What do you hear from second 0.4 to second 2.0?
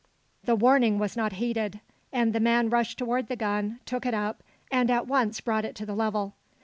The warning was not heeded;